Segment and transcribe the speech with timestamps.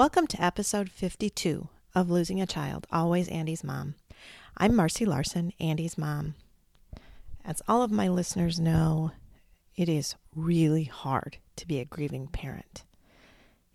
[0.00, 3.96] Welcome to episode 52 of Losing a Child, Always Andy's Mom.
[4.56, 6.36] I'm Marcy Larson, Andy's mom.
[7.44, 9.10] As all of my listeners know,
[9.76, 12.84] it is really hard to be a grieving parent.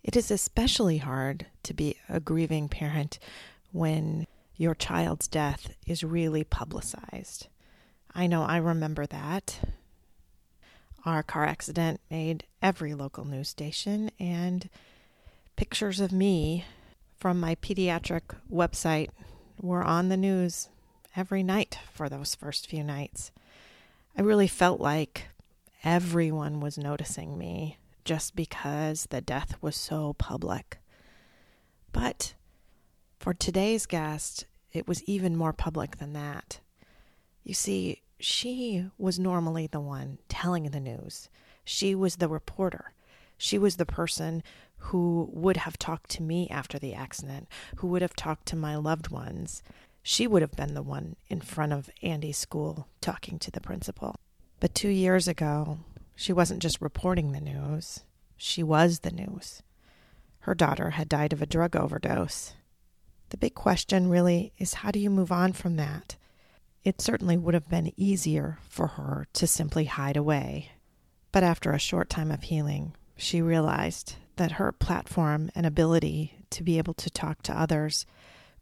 [0.02, 3.20] It is especially hard to be a grieving parent
[3.70, 7.46] when your child's death is really publicized.
[8.16, 9.60] I know I remember that.
[11.04, 14.68] Our car accident made every local news station, and
[15.56, 16.64] pictures of me
[17.18, 19.08] from my pediatric website
[19.60, 20.68] were on the news
[21.16, 23.32] every night for those first few nights.
[24.16, 25.28] I really felt like
[25.82, 30.78] everyone was noticing me just because the death was so public.
[31.92, 32.34] But
[33.18, 36.60] for today's guest, it was even more public than that.
[37.44, 41.28] You see, she was normally the one telling the news.
[41.64, 42.92] She was the reporter.
[43.38, 44.42] She was the person
[44.78, 48.76] who would have talked to me after the accident, who would have talked to my
[48.76, 49.62] loved ones.
[50.02, 54.14] She would have been the one in front of Andy's school talking to the principal.
[54.60, 55.78] But two years ago,
[56.14, 58.04] she wasn't just reporting the news,
[58.36, 59.62] she was the news.
[60.40, 62.54] Her daughter had died of a drug overdose.
[63.30, 66.16] The big question really is how do you move on from that?
[66.84, 70.70] It certainly would have been easier for her to simply hide away.
[71.32, 76.62] But after a short time of healing, she realized that her platform and ability to
[76.62, 78.06] be able to talk to others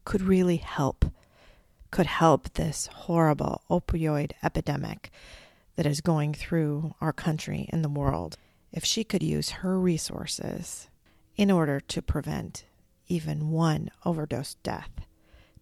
[0.04, 1.04] could really help,
[1.90, 5.10] could help this horrible opioid epidemic
[5.76, 8.36] that is going through our country and the world.
[8.72, 10.88] If she could use her resources
[11.36, 12.64] in order to prevent
[13.08, 14.90] even one overdose death,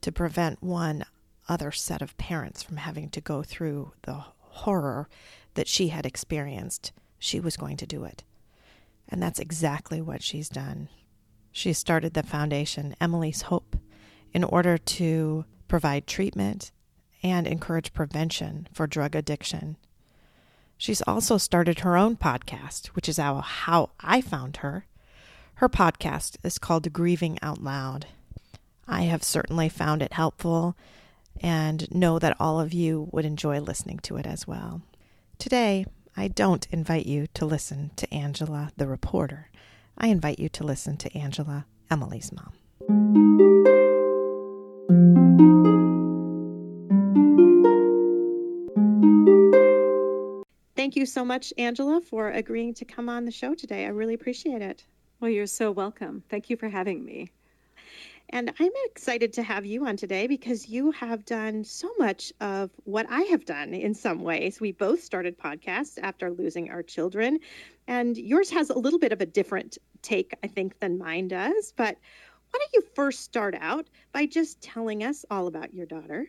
[0.03, 1.05] to prevent one
[1.49, 5.09] other set of parents from having to go through the horror
[5.55, 8.25] that she had experienced, she was going to do it.
[9.13, 10.89] And that's exactly what she's done.
[11.53, 13.77] She started the foundation, Emily's Hope,
[14.33, 16.73] in order to provide treatment
[17.23, 19.77] and encourage prevention for drug addiction.
[20.79, 24.87] She's also started her own podcast, which is how, how I found her.
[25.57, 28.07] Her podcast is called Grieving Out Loud.
[28.89, 30.75] I have certainly found it helpful
[31.39, 34.81] and know that all of you would enjoy listening to it as well.
[35.39, 35.85] Today,
[36.17, 39.51] I don't invite you to listen to Angela, the reporter.
[39.97, 42.53] I invite you to listen to Angela, Emily's mom.
[50.77, 53.87] Thank you so much, Angela, for agreeing to come on the show today.
[53.87, 54.85] I really appreciate it.
[55.21, 56.25] Well, you're so welcome.
[56.29, 57.31] Thank you for having me.
[58.35, 62.71] And I'm excited to have you on today because you have done so much of
[62.85, 64.59] what I have done in some ways.
[64.59, 67.41] We both started podcasts after losing our children,
[67.87, 71.75] and yours has a little bit of a different take, I think, than mine does.
[71.77, 71.99] But
[72.51, 76.27] why don't you first start out by just telling us all about your daughter?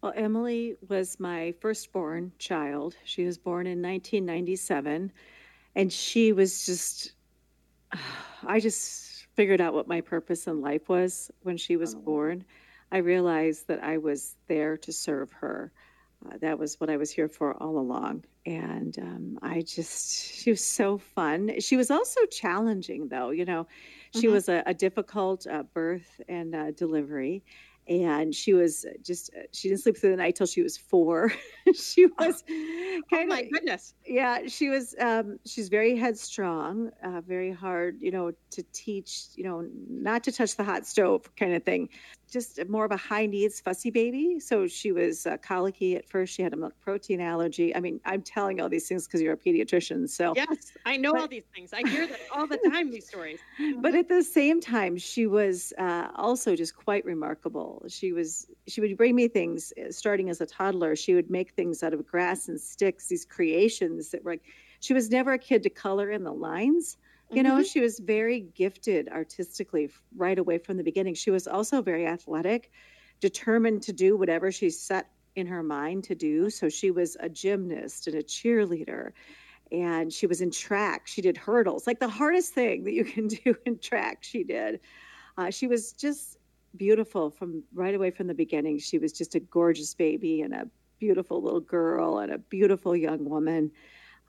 [0.00, 2.96] Well, Emily was my firstborn child.
[3.04, 5.12] She was born in 1997,
[5.74, 7.12] and she was just,
[8.46, 9.05] I just
[9.36, 11.98] figured out what my purpose in life was when she was oh.
[11.98, 12.44] born.
[12.90, 15.72] I realized that I was there to serve her.
[16.24, 18.24] Uh, that was what I was here for all along.
[18.46, 21.60] And um, I just, she was so fun.
[21.60, 23.30] She was also challenging, though.
[23.30, 23.66] You know,
[24.14, 24.32] she mm-hmm.
[24.32, 27.42] was a, a difficult uh, birth and uh, delivery
[27.88, 31.32] and she was just she didn't sleep through the night till she was four.
[31.74, 33.94] She was oh, kind oh my of, goodness.
[34.06, 39.42] Yeah she was um, she's very headstrong uh, very hard you know to teach you
[39.42, 41.88] know not to touch the hot stove kind of thing
[42.30, 44.40] just more of a high needs fussy baby.
[44.40, 46.34] So she was uh, colicky at first.
[46.34, 47.74] She had a milk protein allergy.
[47.74, 50.08] I mean, I'm telling all these things because you're a pediatrician.
[50.08, 51.72] So yes, I know but, all these things.
[51.72, 52.90] I hear them all the time.
[52.90, 53.38] these stories.
[53.78, 57.84] But at the same time, she was uh, also just quite remarkable.
[57.88, 60.96] She was she would bring me things uh, starting as a toddler.
[60.96, 63.08] She would make things out of grass and sticks.
[63.08, 64.42] These creations that were like.
[64.80, 66.98] She was never a kid to color in the lines
[67.30, 67.62] you know, mm-hmm.
[67.62, 71.14] she was very gifted artistically right away from the beginning.
[71.14, 72.70] She was also very athletic,
[73.20, 76.50] determined to do whatever she set in her mind to do.
[76.50, 79.12] So she was a gymnast and a cheerleader
[79.72, 81.06] and she was in track.
[81.06, 84.80] She did hurdles, like the hardest thing that you can do in track, she did.
[85.36, 86.38] Uh, she was just
[86.76, 88.78] beautiful from right away from the beginning.
[88.78, 90.68] She was just a gorgeous baby and a
[90.98, 93.70] beautiful little girl and a beautiful young woman.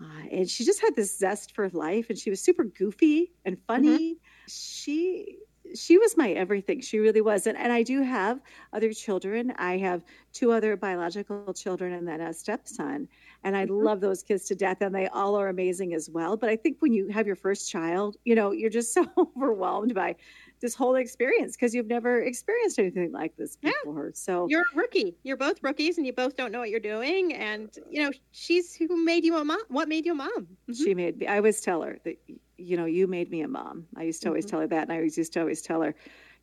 [0.02, 3.58] Uh, and she just had this zest for life and she was super goofy and
[3.68, 4.14] funny.
[4.16, 4.48] Mm-hmm.
[4.48, 5.40] She
[5.76, 6.82] she was my everything.
[6.82, 7.48] She really was.
[7.48, 8.40] And, and I do have
[8.74, 9.54] other children.
[9.58, 10.04] I have
[10.34, 13.08] two other biological children and then a stepson.
[13.44, 13.84] And I mm-hmm.
[13.86, 14.82] love those kids to death.
[14.82, 16.38] And they all are amazing as well.
[16.38, 19.94] But I think when you have your first child, you know, you're just so overwhelmed
[19.94, 20.16] by
[20.60, 24.08] this whole experience because you've never experienced anything like this before.
[24.08, 24.12] Yeah.
[24.14, 25.16] So you're a rookie.
[25.24, 27.34] You're both rookies and you both don't know what you're doing.
[27.34, 29.60] And, you know, she's who made you a mom.
[29.70, 30.30] What made you a mom?
[30.44, 30.74] Mm-hmm.
[30.74, 31.28] She made me.
[31.28, 32.18] I always tell her that
[32.58, 33.86] you know, you made me a mom.
[33.96, 34.52] I used to always mm-hmm.
[34.52, 34.90] tell her that.
[34.90, 35.96] And I used to always tell her,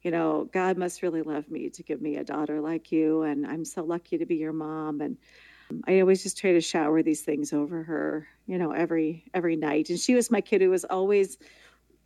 [0.03, 3.23] you know, God must really love me to give me a daughter like you.
[3.23, 5.01] And I'm so lucky to be your mom.
[5.01, 5.17] And
[5.87, 9.91] I always just try to shower these things over her, you know, every every night.
[9.91, 11.39] And she was my kid who was always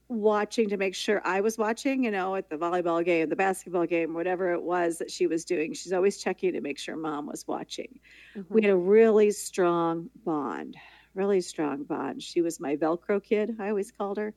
[0.09, 3.87] watching to make sure I was watching, you know, at the volleyball game, the basketball
[3.87, 5.75] game, whatever it was that she was doing.
[5.75, 8.01] She's always checking to make sure mom was watching.
[8.37, 8.55] Mm-hmm.
[8.55, 10.77] We had a really strong bond
[11.19, 12.23] really strong bond.
[12.23, 14.35] She was my Velcro kid, I always called her.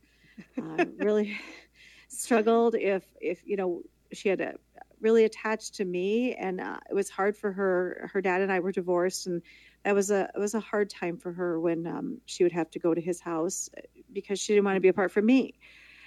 [0.57, 1.37] Uh, really
[2.07, 4.55] struggled if, if, you know, she had a
[4.99, 8.09] really attached to me and uh, it was hard for her.
[8.11, 9.41] Her dad and I were divorced and
[9.85, 12.69] that was a, it was a hard time for her when um, she would have
[12.71, 13.69] to go to his house
[14.13, 15.53] because she didn't want to be apart from me.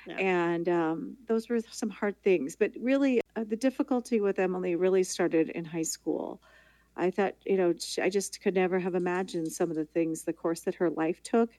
[0.07, 0.17] Yeah.
[0.17, 2.57] And um, those were some hard things.
[2.57, 6.41] But really, uh, the difficulty with Emily really started in high school.
[6.97, 10.33] I thought, you know, I just could never have imagined some of the things, the
[10.33, 11.51] course that her life took,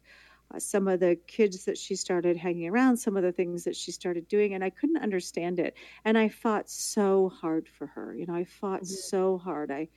[0.53, 3.75] uh, some of the kids that she started hanging around, some of the things that
[3.75, 5.75] she started doing, and I couldn't understand it.
[6.05, 8.15] And I fought so hard for her.
[8.15, 8.93] You know, I fought mm-hmm.
[8.93, 9.71] so hard.
[9.71, 9.89] I,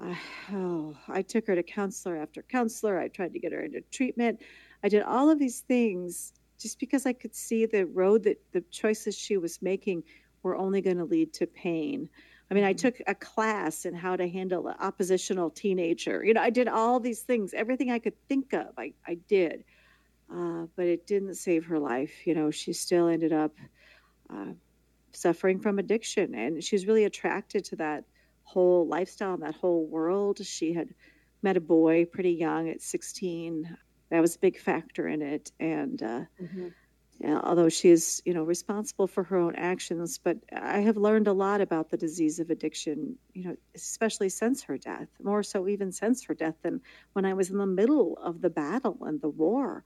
[0.00, 0.18] I,
[0.54, 2.98] oh, I took her to counselor after counselor.
[2.98, 4.40] I tried to get her into treatment.
[4.82, 8.60] I did all of these things just because I could see the road that the
[8.70, 10.04] choices she was making
[10.42, 12.08] were only going to lead to pain.
[12.50, 12.78] I mean, I mm-hmm.
[12.78, 16.24] took a class in how to handle an oppositional teenager.
[16.24, 19.64] You know, I did all these things, everything I could think of, I, I did.
[20.32, 22.26] Uh, but it didn't save her life.
[22.26, 23.52] You know, she still ended up
[24.28, 24.52] uh,
[25.12, 26.34] suffering from addiction.
[26.34, 28.04] And she was really attracted to that
[28.44, 30.44] whole lifestyle and that whole world.
[30.44, 30.88] She had
[31.42, 33.76] met a boy pretty young at 16.
[34.10, 35.52] That was a big factor in it.
[35.60, 36.68] And uh, mm-hmm
[37.24, 40.18] although she is, you know, responsible for her own actions.
[40.18, 44.62] But I have learned a lot about the disease of addiction, you know, especially since
[44.62, 46.80] her death, more so even since her death than
[47.12, 49.84] when I was in the middle of the battle and the war.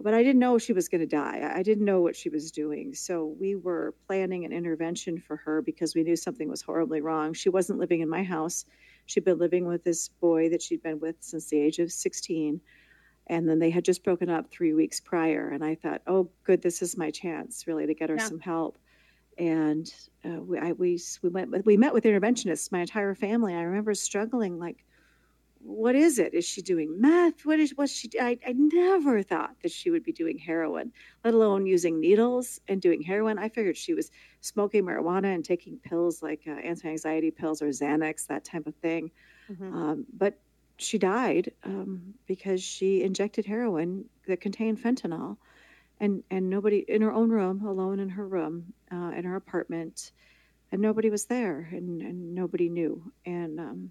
[0.00, 1.50] But I didn't know she was going to die.
[1.56, 2.94] I didn't know what she was doing.
[2.94, 7.32] So we were planning an intervention for her because we knew something was horribly wrong.
[7.32, 8.64] She wasn't living in my house.
[9.06, 12.60] She'd been living with this boy that she'd been with since the age of 16
[13.28, 16.62] and then they had just broken up three weeks prior and i thought oh good
[16.62, 18.26] this is my chance really to get her yeah.
[18.26, 18.78] some help.
[19.38, 19.92] And
[20.24, 23.54] uh, we, I, we, we went we met with interventionists my entire family.
[23.54, 24.84] I remember struggling like
[25.60, 26.34] what is it?
[26.34, 27.44] Is she doing meth?
[27.44, 30.92] What is what she I, I never thought that she would be doing heroin
[31.24, 33.38] let alone using needles and doing heroin.
[33.38, 34.10] I figured she was
[34.40, 39.10] smoking marijuana and taking pills like uh, anti-anxiety pills or xanax that type of thing.
[39.50, 39.74] Mm-hmm.
[39.74, 40.38] um, but
[40.78, 45.36] she died um, because she injected heroin that contained fentanyl,
[46.00, 50.12] and and nobody in her own room, alone in her room, uh, in her apartment,
[50.72, 53.90] and nobody was there, and, and nobody knew, and um,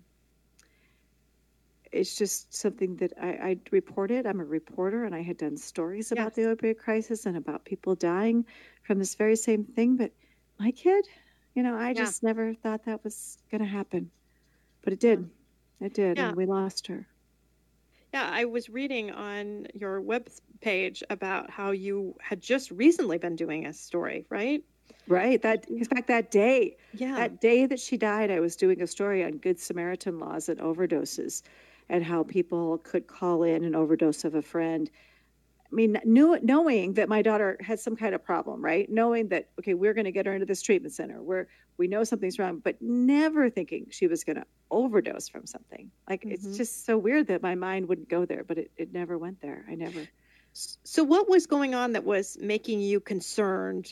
[1.91, 4.25] it's just something that I, I, reported.
[4.25, 6.47] I'm a reporter, and I had done stories about yes.
[6.47, 8.45] the opioid crisis and about people dying
[8.83, 9.97] from this very same thing.
[9.97, 10.11] But
[10.59, 11.07] my kid,
[11.53, 11.93] you know, I yeah.
[11.93, 14.09] just never thought that was going to happen,
[14.83, 15.29] but it did.
[15.79, 16.29] It did, yeah.
[16.29, 17.07] and we lost her.
[18.13, 20.29] Yeah, I was reading on your web
[20.61, 24.63] page about how you had just recently been doing a story, right?
[25.07, 25.41] Right.
[25.41, 28.87] That in fact that day, yeah, that day that she died, I was doing a
[28.87, 31.43] story on Good Samaritan laws and overdoses,
[31.89, 34.89] and how people could call in an overdose of a friend
[35.71, 38.89] I mean, knew, knowing that my daughter had some kind of problem, right?
[38.89, 41.47] Knowing that okay, we're going to get her into this treatment center where
[41.77, 45.91] we know something's wrong, but never thinking she was going to overdose from something.
[46.09, 46.31] Like mm-hmm.
[46.31, 49.41] it's just so weird that my mind wouldn't go there, but it, it never went
[49.41, 49.65] there.
[49.69, 50.07] I never.
[50.53, 53.91] So, what was going on that was making you concerned,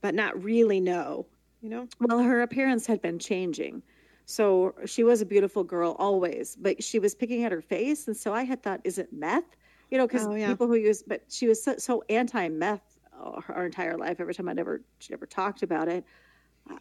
[0.00, 1.26] but not really know?
[1.60, 1.88] You know.
[2.00, 3.82] Well, her appearance had been changing.
[4.24, 8.16] So she was a beautiful girl always, but she was picking at her face, and
[8.16, 9.56] so I had thought, is it meth?
[9.92, 10.48] You know, because oh, yeah.
[10.48, 14.20] people who use, but she was so, so anti meth uh, her entire life.
[14.20, 16.02] Every time I'd ever, she never talked about it.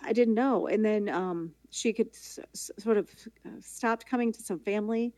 [0.02, 0.68] I didn't know.
[0.68, 2.40] And then um, she could s-
[2.80, 3.10] sort of
[3.46, 5.14] uh, stopped coming to some family,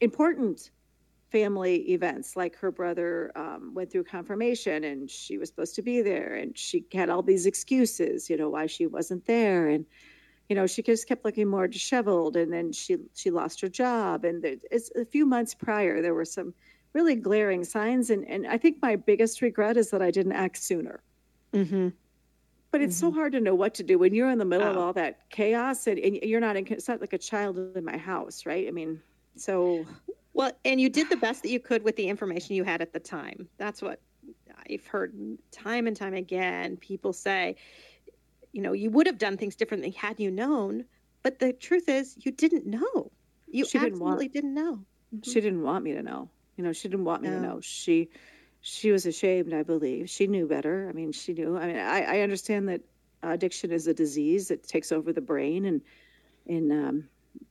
[0.00, 0.70] important
[1.32, 2.36] family events.
[2.36, 6.36] Like her brother um, went through confirmation and she was supposed to be there.
[6.36, 9.70] And she had all these excuses, you know, why she wasn't there.
[9.70, 9.84] And,
[10.48, 12.36] you know, she just kept looking more disheveled.
[12.36, 14.24] And then she, she lost her job.
[14.24, 16.54] And there, it's a few months prior, there were some
[16.94, 18.08] really glaring signs.
[18.08, 21.00] And, and I think my biggest regret is that I didn't act sooner.
[21.52, 21.88] Mm-hmm.
[22.70, 23.14] But it's so Mhm.
[23.14, 24.80] hard to know what to do when you're in the middle of Oh.
[24.80, 27.96] all that chaos and, and you're not in, it's not like a child in my
[27.96, 28.66] house, right?
[28.66, 29.00] I mean,
[29.36, 29.84] so
[30.32, 32.92] Well, and you did the best that you could with the information you had at
[32.92, 33.48] the time.
[33.58, 34.00] That's what
[34.68, 35.14] I've heard
[35.52, 36.76] time and time again.
[36.78, 37.54] People say,
[38.52, 40.84] you know, you would have done things differently had you known.
[41.22, 43.12] But the truth is, you didn't know.
[43.46, 44.84] You She didn't want- absolutely didn't know.
[45.14, 45.24] Mhm.
[45.24, 46.28] she didn't want me to know.
[46.56, 47.60] You know, she didn't want me to know.
[47.60, 48.10] She
[48.60, 50.08] she was ashamed, I believe.
[50.08, 50.88] She knew better.
[50.88, 51.56] I mean, she knew.
[51.56, 52.80] I mean, I, I understand that
[53.22, 55.82] addiction is a disease that takes over the brain and
[56.46, 57.08] and um,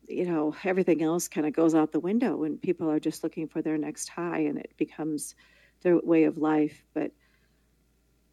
[0.07, 3.47] you know, everything else kind of goes out the window when people are just looking
[3.47, 5.35] for their next high and it becomes
[5.81, 6.83] their way of life.
[6.93, 7.11] But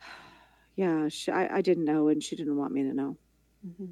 [0.77, 3.17] yeah, she, I, I didn't know and she didn't want me to know.
[3.67, 3.91] Mhm.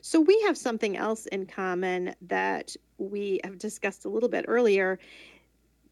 [0.00, 4.98] So we have something else in common that we have discussed a little bit earlier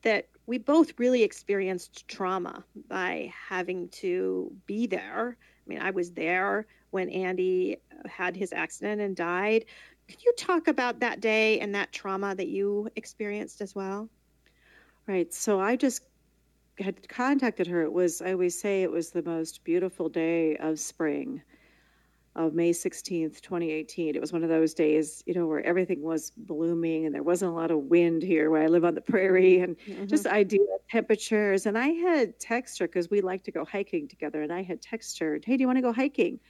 [0.05, 5.37] that we both really experienced trauma by having to be there.
[5.41, 9.65] I mean, I was there when Andy uh, had his accident and died.
[10.07, 14.09] Can you talk about that day and that trauma that you experienced as well?
[15.07, 15.33] Right.
[15.33, 16.03] So I just
[16.79, 17.83] had contacted her.
[17.83, 21.43] It was, I always say it was the most beautiful day of spring
[22.37, 24.15] of May 16th, 2018.
[24.17, 27.53] It was one of those days, you know, where everything was blooming and there wasn't
[27.53, 29.77] a lot of wind here where I live on the prairie and
[30.09, 31.67] just ideal temperatures.
[31.67, 34.43] And I had text her because we like to go hiking together.
[34.43, 36.41] And I had text her, Hey, do you want to go hiking?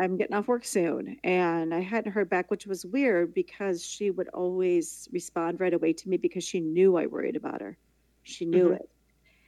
[0.00, 1.16] I'm getting off work soon.
[1.24, 5.92] And I hadn't heard back, which was weird because she would always respond right away
[5.94, 7.76] to me because she knew I worried about her.
[8.22, 8.76] She knew Mhm.
[8.76, 8.90] it.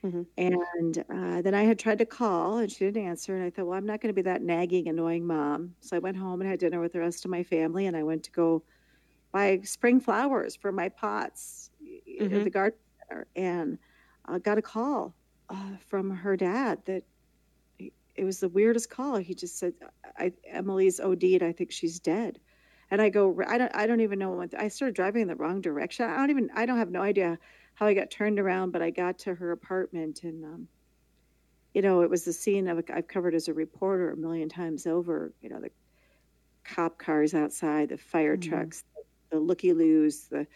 [0.02, 0.30] Mhm.
[0.36, 3.34] And uh, then I had tried to call and she didn't answer.
[3.36, 5.76] And I thought, well, I'm not going to be that nagging, annoying mom.
[5.80, 7.86] So I went home and had dinner with the rest of my family.
[7.86, 8.64] And I went to go
[9.32, 11.70] buy spring flowers for my pots
[12.18, 12.44] at Mhm.
[12.44, 12.78] the garden
[13.10, 13.28] center.
[13.36, 13.78] And
[14.26, 15.16] I got a call
[15.50, 17.04] uh, from her dad that
[18.14, 19.16] it was the weirdest call.
[19.16, 19.74] He just said,
[20.18, 21.42] I, Emily's OD'd.
[21.42, 22.40] I think she's dead.
[22.90, 25.36] And I go, I don't, I don't even know what, I started driving in the
[25.36, 26.06] wrong direction.
[26.06, 27.38] I don't even, I don't have no idea
[27.80, 30.68] how I got turned around, but I got to her apartment and, um,
[31.74, 34.86] you know, it was the scene of, I've covered as a reporter a million times
[34.86, 35.70] over, you know, the
[36.64, 38.72] cop cars outside, the fire Mhm.
[38.76, 38.84] trucks,
[39.30, 40.46] the looky loos, the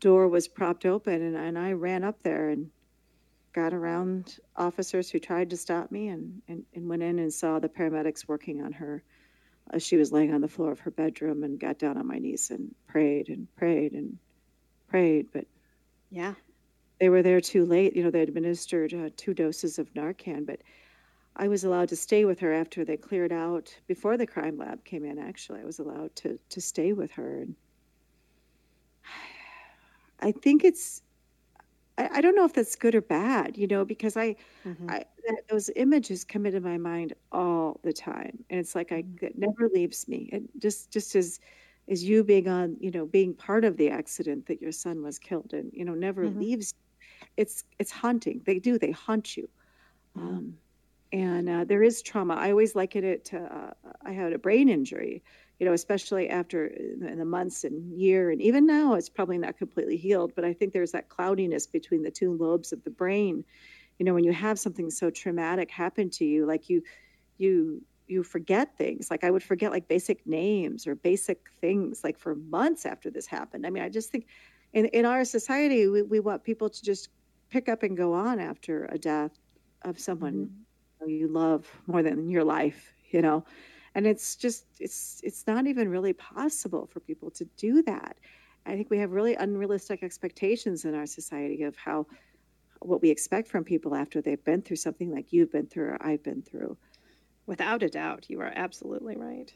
[0.00, 2.72] door was propped open and, and I ran up there and
[3.54, 7.60] got around officers who tried to stop me and, and, and went in and saw
[7.60, 9.04] the paramedics working on her
[9.72, 12.18] as she was laying on the floor of her bedroom and got down on my
[12.18, 14.20] knees and prayed and prayed and
[14.88, 15.30] prayed.
[15.32, 15.46] But
[16.10, 16.34] Yeah.
[17.00, 17.96] They were there too late.
[17.96, 20.62] You know, they administered uh, two doses of Narcan, but
[21.36, 24.84] I was allowed to stay with her after they cleared out, before the crime lab
[24.84, 25.60] came in, actually.
[25.60, 27.40] I was allowed to, to stay with her.
[27.42, 27.56] And
[30.20, 31.02] I think it's,
[31.98, 34.88] I, I don't know if that's good or bad, you know, because I, Mhm.
[34.88, 39.04] I that, those images come into my mind all the time, and it's like I
[39.22, 40.30] it never leaves me.
[40.32, 41.40] It just just as
[41.88, 45.18] as you being on, you know, being part of the accident that your son was
[45.20, 46.42] killed in, you know, never Mhm.
[46.42, 46.72] leaves.
[47.36, 48.42] It's it's haunting.
[48.44, 48.78] They do.
[48.78, 49.48] They haunt you.
[50.14, 50.56] Um,
[51.12, 52.34] and uh, there is trauma.
[52.34, 53.72] I always liken it to uh,
[54.04, 55.22] I had a brain injury,
[55.58, 59.38] you know, especially after uh, in the months and year, and even now it's probably
[59.38, 60.32] not completely healed.
[60.34, 63.44] But I think there's that cloudiness between the two lobes of the brain.
[63.98, 66.82] You know, when you have something so traumatic happen to you, like you,
[67.38, 69.10] you you forget things.
[69.10, 73.26] Like I would forget like basic names or basic things like for months after this
[73.26, 73.66] happened.
[73.66, 74.26] I mean, I just think
[74.72, 77.08] in in our society we, we want people to just
[77.50, 79.38] pick up and go on after a death
[79.82, 80.50] of someone
[81.02, 81.10] mm-hmm.
[81.10, 83.44] you love more than your life, you know.
[83.94, 88.16] And it's just it's it's not even really possible for people to do that.
[88.66, 92.06] I think we have really unrealistic expectations in our society of how
[92.80, 95.98] what we expect from people after they've been through something like you've been through or
[96.00, 96.76] I've been through.
[97.46, 99.52] Without a doubt, you are absolutely right.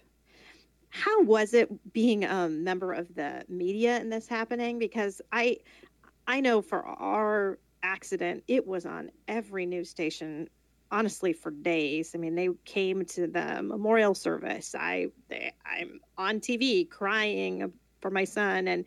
[0.90, 4.78] How was it being a member of the media in this happening?
[4.78, 5.58] Because I,
[6.26, 10.48] I know for our accident, it was on every news station,
[10.90, 12.12] honestly, for days.
[12.14, 14.74] I mean, they came to the memorial service.
[14.74, 18.84] I, they, I'm on TV crying for my son, and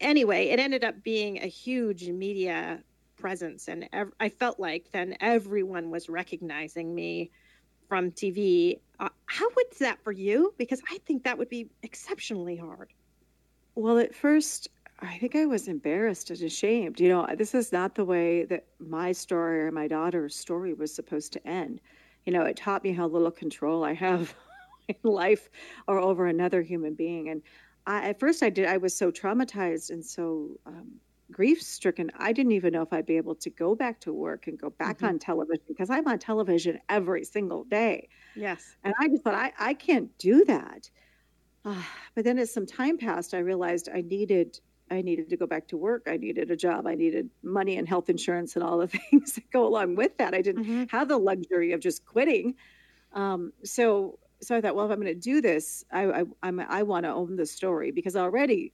[0.00, 2.82] anyway, it ended up being a huge media
[3.16, 7.30] presence, and ev- I felt like then everyone was recognizing me
[7.88, 8.80] from TV.
[9.00, 10.54] Uh, how was that for you?
[10.58, 12.92] Because I think that would be exceptionally hard.
[13.74, 14.68] Well, at first,
[15.00, 16.98] I think I was embarrassed and ashamed.
[16.98, 20.92] You know, this is not the way that my story or my daughter's story was
[20.92, 21.80] supposed to end.
[22.26, 24.34] You know, it taught me how little control I have
[24.88, 25.50] in life
[25.86, 27.28] or over another human being.
[27.28, 27.42] And
[27.86, 28.66] I, at first, I did.
[28.66, 30.90] I was so traumatized and so um,
[31.30, 32.10] grief stricken.
[32.18, 34.70] I didn't even know if I'd be able to go back to work and go
[34.70, 35.06] back mm-hmm.
[35.06, 38.08] on television because I'm on television every single day.
[38.34, 38.76] Yes.
[38.82, 40.90] And I just thought, I, I can't do that.
[41.64, 41.82] Uh,
[42.14, 44.58] but then as some time passed, I realized I needed
[44.90, 46.06] I needed to go back to work.
[46.06, 46.86] I needed a job.
[46.86, 50.34] I needed money and health insurance and all the things that go along with that.
[50.34, 50.84] I didn't mm-hmm.
[50.96, 52.54] have the luxury of just quitting.
[53.12, 56.60] Um, so so I thought, well, if I'm going to do this, I I, I'm,
[56.60, 58.72] I want to own the story because already,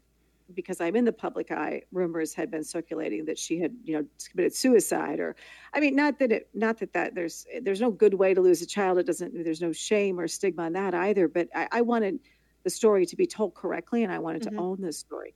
[0.52, 4.04] because I'm in the public eye, rumors had been circulating that she had, you know,
[4.30, 5.36] committed suicide, or,
[5.72, 8.60] I mean, not that it, not that that there's there's no good way to lose
[8.60, 8.98] a child.
[8.98, 9.44] It doesn't.
[9.44, 11.28] There's no shame or stigma on that either.
[11.28, 12.18] But I, I wanted
[12.62, 14.56] the story to be told correctly, and I wanted mm-hmm.
[14.56, 15.34] to own this story.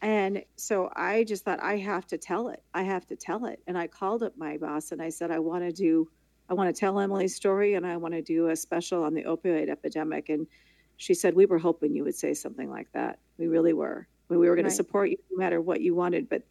[0.00, 2.62] And so I just thought I have to tell it.
[2.74, 3.60] I have to tell it.
[3.66, 6.08] And I called up my boss and I said I want to do
[6.50, 9.24] I want to tell Emily's story and I want to do a special on the
[9.24, 10.30] opioid epidemic.
[10.30, 10.46] And
[10.96, 13.18] she said, We were hoping you would say something like that.
[13.36, 14.08] We really were.
[14.28, 14.70] We were going right.
[14.70, 16.42] to support you no matter what you wanted, but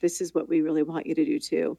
[0.00, 1.78] this is what we really want you to do too.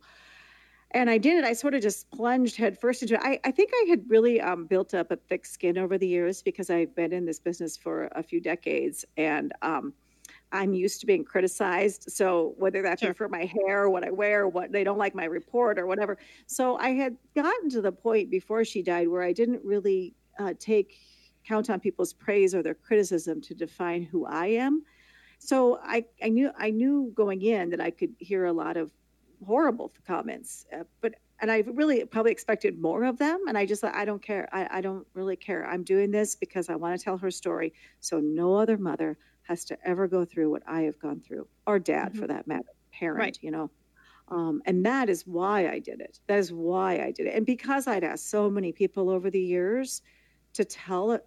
[0.91, 1.43] And I did it.
[1.43, 3.21] I sort of just plunged headfirst into it.
[3.23, 6.43] I, I think I had really um, built up a thick skin over the years
[6.43, 9.03] because I've been in this business for a few decades.
[9.17, 9.93] And um,
[10.53, 12.11] I'm used to being criticized.
[12.11, 13.13] So whether that's sure.
[13.13, 16.17] for my hair, what I wear, what they don't like my report or whatever.
[16.45, 20.53] So I had gotten to the point before she died where I didn't really uh,
[20.59, 20.99] take
[21.43, 24.83] count on people's praise or their criticism to define who I am.
[25.39, 28.91] So I, I knew I knew going in that I could hear a lot of
[29.45, 33.41] horrible comments, uh, but and I really probably expected more of them.
[33.49, 34.47] And I just thought, I don't care.
[34.53, 35.67] I, I don't really care.
[35.67, 37.73] I'm doing this because I want to tell her story.
[37.99, 41.79] So no other mother has to ever go through what I have gone through, or
[41.79, 42.19] dad mm-hmm.
[42.19, 43.37] for that matter, parent, right.
[43.41, 43.69] you know.
[44.29, 46.19] Um, and that is why I did it.
[46.27, 47.35] That is why I did it.
[47.35, 50.01] And because I'd asked so many people over the years
[50.53, 51.25] to tell it,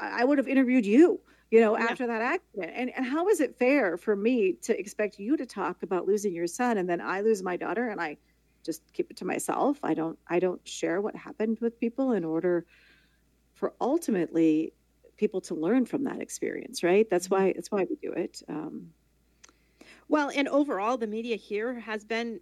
[0.00, 1.84] I would have interviewed you, you know, yeah.
[1.84, 2.72] after that accident.
[2.74, 6.34] And, and how is it fair for me to expect you to talk about losing
[6.34, 8.16] your son and then I lose my daughter and I
[8.64, 9.78] just keep it to myself?
[9.82, 12.66] I don't, I don't share what happened with people in order
[13.54, 14.72] for ultimately
[15.16, 17.08] people to learn from that experience, right?
[17.10, 17.44] That's mm-hmm.
[17.44, 18.42] why that's why we do it.
[18.48, 18.90] Um,
[20.08, 22.40] well, and overall, the media here has been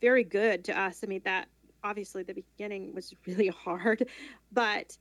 [0.00, 1.00] very good to us.
[1.02, 1.48] I mean, that
[1.82, 4.08] obviously the beginning was really hard,
[4.52, 4.96] but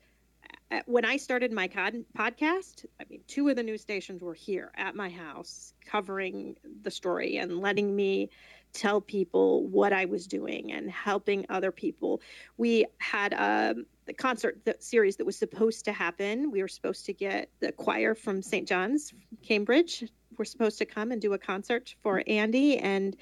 [0.72, 4.72] uh, when I started my podcast, I mean, two of the news stations were here
[4.76, 8.30] at my house covering the story and letting me
[8.74, 12.22] tell people what I was doing and helping other people.
[12.58, 16.50] We had a um, the concert the series that was supposed to happen.
[16.50, 18.68] We were supposed to get the choir from St.
[18.68, 20.06] John's, Cambridge.
[20.38, 23.16] We're supposed to come and do a concert for Andy, and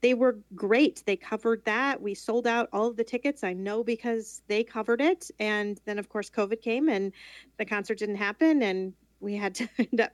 [0.00, 1.02] they were great.
[1.06, 2.02] They covered that.
[2.02, 3.44] We sold out all of the tickets.
[3.44, 5.30] I know because they covered it.
[5.38, 7.12] And then, of course, COVID came and
[7.56, 10.12] the concert didn't happen, and we had to end up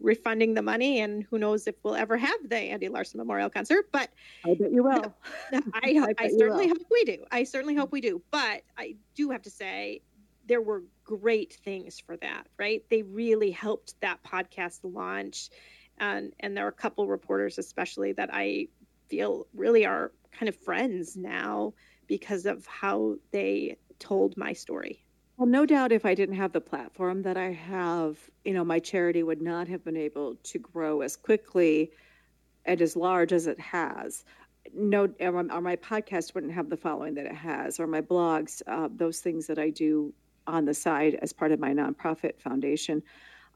[0.00, 3.86] refunding the money, and who knows if we'll ever have the Andy Larson Memorial Concert.
[3.92, 4.10] But
[4.44, 5.14] I bet you will.
[5.52, 7.24] I, I, I certainly hope we do.
[7.30, 8.22] I certainly hope we do.
[8.30, 10.02] But I do have to say,
[10.46, 12.84] there were great things for that, right?
[12.90, 15.50] They really helped that podcast launch.
[15.98, 18.68] And, and there are a couple reporters, especially, that I
[19.08, 21.72] feel really are kind of friends now
[22.06, 25.03] because of how they told my story.
[25.36, 28.78] Well, no doubt if I didn't have the platform that I have, you know, my
[28.78, 31.90] charity would not have been able to grow as quickly
[32.64, 34.24] and as large as it has.
[34.74, 38.88] No, or my podcast wouldn't have the following that it has, or my blogs, uh,
[38.94, 40.14] those things that I do
[40.46, 43.02] on the side as part of my nonprofit foundation.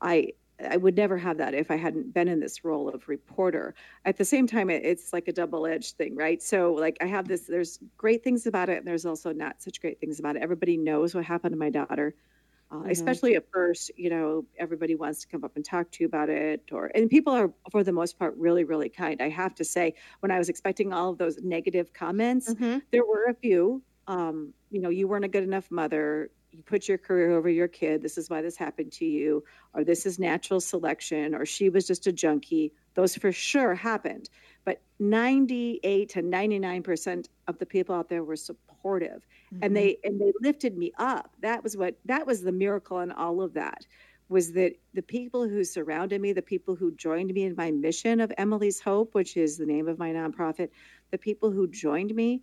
[0.02, 0.32] I
[0.66, 3.74] I would never have that if I hadn't been in this role of reporter.
[4.04, 6.42] At the same time, it's like a double edged thing, right?
[6.42, 9.80] So, like, I have this, there's great things about it, and there's also not such
[9.80, 10.42] great things about it.
[10.42, 12.14] Everybody knows what happened to my daughter.
[12.70, 12.90] Uh, mm-hmm.
[12.90, 16.28] Especially at first, you know, everybody wants to come up and talk to you about
[16.28, 19.22] it, or and people are for the most part really, really kind.
[19.22, 22.78] I have to say, when I was expecting all of those negative comments, mm-hmm.
[22.90, 23.82] there were a few.
[24.06, 27.68] Um, you know, you weren't a good enough mother you put your career over your
[27.68, 28.02] kid.
[28.02, 31.86] This is why this happened to you, or this is natural selection, or she was
[31.86, 32.72] just a junkie.
[32.94, 34.30] Those for sure happened.
[34.64, 39.62] But 98 to 99% of the people out there were supportive mm-hmm.
[39.62, 41.34] and they and they lifted me up.
[41.40, 43.86] That was what that was the miracle in all of that
[44.30, 48.20] was that the people who surrounded me, the people who joined me in my mission
[48.20, 50.68] of Emily's Hope, which is the name of my nonprofit,
[51.10, 52.42] the people who joined me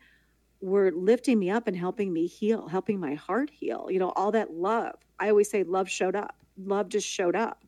[0.65, 3.88] were lifting me up and helping me heal, helping my heart heal.
[3.89, 4.95] You know, all that love.
[5.19, 6.36] I always say love showed up.
[6.58, 7.63] Love just showed up.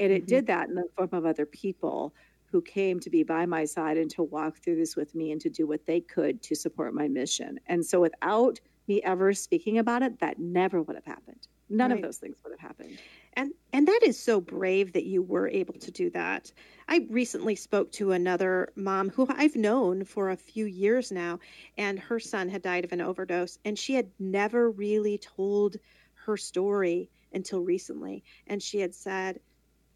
[0.00, 0.26] And it mm-hmm.
[0.26, 2.12] did that in the form of other people
[2.46, 5.40] who came to be by my side and to walk through this with me and
[5.42, 7.60] to do what they could to support my mission.
[7.66, 11.46] And so without me ever speaking about it, that never would have happened.
[11.68, 11.96] None right.
[11.98, 12.98] of those things would have happened.
[13.34, 16.52] And and that is so brave that you were able to do that.
[16.88, 21.40] I recently spoke to another mom who I've known for a few years now
[21.78, 25.76] and her son had died of an overdose and she had never really told
[26.14, 29.40] her story until recently and she had said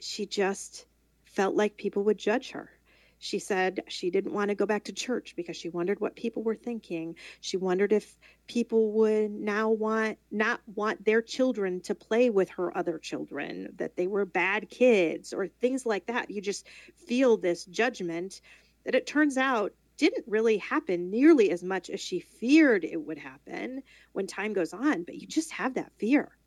[0.00, 0.86] she just
[1.24, 2.77] felt like people would judge her
[3.18, 6.42] she said she didn't want to go back to church because she wondered what people
[6.42, 7.16] were thinking.
[7.40, 12.76] She wondered if people would now want not want their children to play with her
[12.76, 16.30] other children, that they were bad kids or things like that.
[16.30, 18.40] You just feel this judgment
[18.84, 23.18] that it turns out didn't really happen nearly as much as she feared it would
[23.18, 26.37] happen when time goes on, but you just have that fear.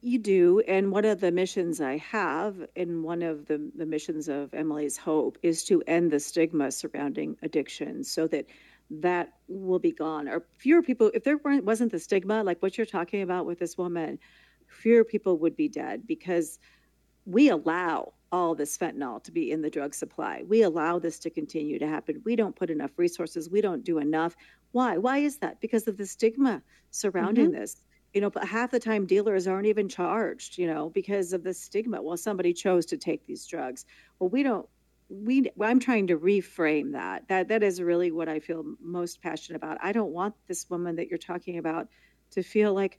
[0.00, 0.60] You do.
[0.68, 4.96] And one of the missions I have, and one of the, the missions of Emily's
[4.96, 8.46] Hope, is to end the stigma surrounding addiction so that
[8.90, 10.28] that will be gone.
[10.28, 13.76] Or fewer people, if there wasn't the stigma, like what you're talking about with this
[13.76, 14.20] woman,
[14.68, 16.60] fewer people would be dead because
[17.26, 20.44] we allow all this fentanyl to be in the drug supply.
[20.46, 22.22] We allow this to continue to happen.
[22.24, 23.50] We don't put enough resources.
[23.50, 24.36] We don't do enough.
[24.70, 24.96] Why?
[24.96, 25.60] Why is that?
[25.60, 27.60] Because of the stigma surrounding mm-hmm.
[27.60, 31.42] this you know but half the time dealers aren't even charged you know because of
[31.42, 32.02] the stigma.
[32.02, 33.84] Well somebody chose to take these drugs.
[34.18, 34.68] Well we don't
[35.08, 37.28] we i'm trying to reframe that.
[37.28, 39.78] That that is really what i feel most passionate about.
[39.82, 41.88] I don't want this woman that you're talking about
[42.32, 42.98] to feel like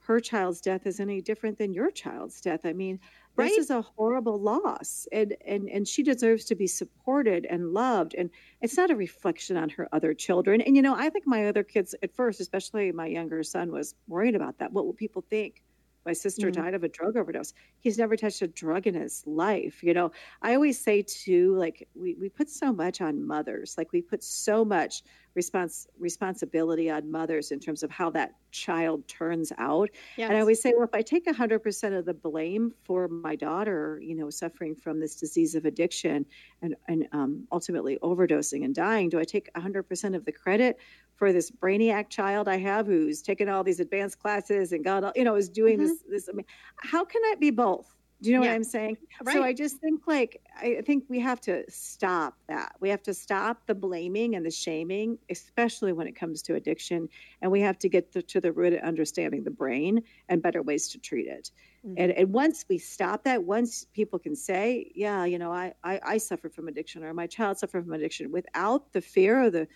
[0.00, 2.60] her child's death is any different than your child's death.
[2.64, 2.98] I mean
[3.36, 3.48] right?
[3.50, 8.14] this is a horrible loss and and and she deserves to be supported and loved
[8.16, 10.60] and it's not a reflection on her other children.
[10.60, 13.94] And you know i think my other kids at first especially my younger son was
[14.08, 14.72] worried about that.
[14.72, 15.62] What will people think
[16.06, 16.62] my sister mm-hmm.
[16.62, 20.10] died of a drug overdose he's never touched a drug in his life you know
[20.42, 24.22] i always say too like we, we put so much on mothers like we put
[24.22, 25.02] so much
[25.34, 29.88] response responsibility on mothers in terms of how that child turns out.
[30.16, 30.28] Yes.
[30.28, 34.00] And I always say, well, if I take 100% of the blame for my daughter,
[34.02, 36.26] you know, suffering from this disease of addiction
[36.60, 40.78] and, and um, ultimately overdosing and dying, do I take 100% of the credit
[41.22, 45.12] for this brainiac child I have who's taken all these advanced classes and got, all,
[45.14, 45.86] you know, is doing mm-hmm.
[45.86, 46.28] this, this?
[46.28, 46.46] I mean,
[46.78, 47.94] how can I be both?
[48.20, 48.50] Do you know yeah.
[48.50, 48.96] what I'm saying?
[49.22, 49.32] Right.
[49.32, 52.72] So I just think like I think we have to stop that.
[52.80, 57.08] We have to stop the blaming and the shaming, especially when it comes to addiction,
[57.40, 60.62] and we have to get to, to the root of understanding the brain and better
[60.62, 61.52] ways to treat it.
[61.86, 61.94] Mm-hmm.
[61.98, 66.00] And, and once we stop that, once people can say, "Yeah, you know, I, I
[66.04, 69.68] I suffer from addiction," or "My child suffered from addiction," without the fear of the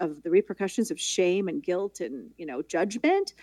[0.00, 3.34] of the repercussions of shame and guilt and you know judgment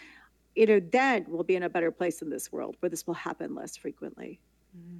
[0.55, 3.13] you know, then we'll be in a better place in this world where this will
[3.13, 4.39] happen less frequently.
[4.77, 4.97] Mm-hmm.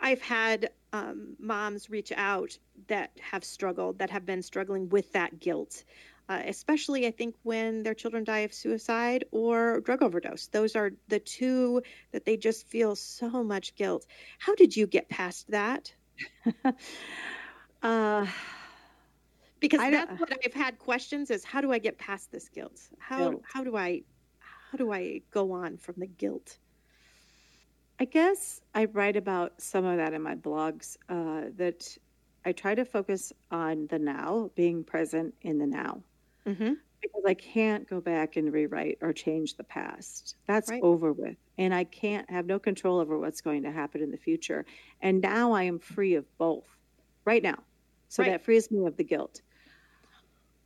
[0.00, 5.38] I've had um, moms reach out that have struggled, that have been struggling with that
[5.38, 5.84] guilt,
[6.28, 10.48] uh, especially I think when their children die of suicide or drug overdose.
[10.48, 14.06] Those are the two that they just feel so much guilt.
[14.38, 15.92] How did you get past that?
[17.82, 18.26] uh,
[19.60, 22.80] because that's what I've had questions is how do I get past this guilt?
[22.98, 23.42] How guilt.
[23.52, 24.02] how do I
[24.70, 26.58] how do I go on from the guilt?
[28.00, 31.96] I guess I write about some of that in my blogs uh, that
[32.44, 36.02] I try to focus on the now, being present in the now.
[36.46, 36.74] Mm-hmm.
[37.00, 40.36] Because I can't go back and rewrite or change the past.
[40.46, 40.82] That's right.
[40.82, 41.36] over with.
[41.56, 44.64] And I can't have no control over what's going to happen in the future.
[45.00, 46.66] And now I am free of both
[47.24, 47.58] right now.
[48.08, 48.30] So right.
[48.30, 49.42] that frees me of the guilt.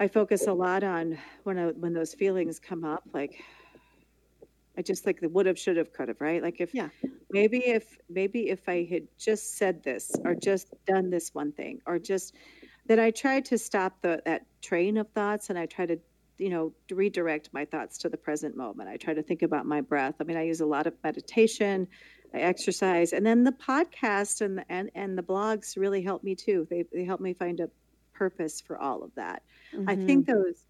[0.01, 3.43] I focus a lot on when I, when those feelings come up, like
[4.77, 6.43] I just like the would have, should have, could have, right?
[6.43, 6.89] Like if yeah.
[7.31, 11.81] maybe if maybe if I had just said this or just done this one thing
[11.87, 12.35] or just
[12.87, 15.99] that I tried to stop the that train of thoughts and I try to
[16.39, 18.89] you know redirect my thoughts to the present moment.
[18.89, 20.15] I try to think about my breath.
[20.21, 21.87] I mean, I use a lot of meditation,
[22.35, 26.67] I exercise, and then the podcast and and and the blogs really help me too.
[26.71, 27.69] They they help me find a
[28.13, 29.43] purpose for all of that.
[29.75, 29.89] Mm-hmm.
[29.89, 30.65] I think those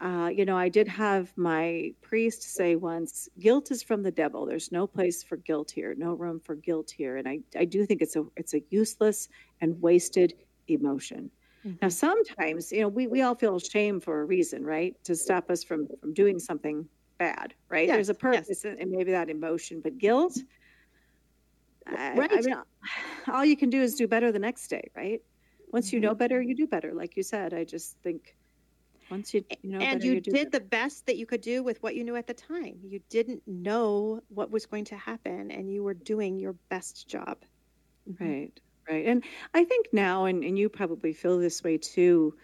[0.00, 4.46] uh, you know, I did have my priest say once, guilt is from the devil.
[4.46, 7.18] There's no place for guilt here, no room for guilt here.
[7.18, 9.28] And I, I do think it's a it's a useless
[9.60, 10.34] and wasted
[10.68, 11.30] emotion.
[11.66, 11.76] Mm-hmm.
[11.82, 14.96] Now sometimes, you know, we, we all feel shame for a reason, right?
[15.04, 17.86] To stop us from, from doing something bad, right?
[17.86, 18.76] Yes, There's a purpose yes.
[18.80, 20.38] and maybe that emotion, but guilt,
[21.86, 22.32] right.
[22.32, 22.56] I, I mean,
[23.28, 25.20] all you can do is do better the next day, right?
[25.72, 26.18] Once you know mm-hmm.
[26.18, 26.92] better, you do better.
[26.94, 28.36] Like you said, I just think
[29.10, 30.50] Once you, you know, and better, you, did better.
[30.50, 32.78] the best that you could do with what you knew at the time.
[32.82, 37.38] You didn't know what was going to happen, and you were doing your best job.
[38.20, 38.52] Right,
[38.88, 39.06] right.
[39.06, 42.34] And I think now, and, and you probably feel this way too,